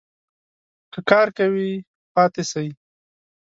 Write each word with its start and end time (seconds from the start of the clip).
که 0.91 0.99
کار 1.09 1.27
کوی؟ 1.37 1.69
پاته 2.13 2.43
سئ 2.51 2.67